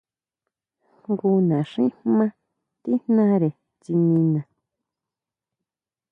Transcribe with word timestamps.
Jngu 1.03 1.31
naxín 1.47 1.87
jmá 2.01 2.25
tíjnare 2.83 3.49
tsinina. 3.81 4.41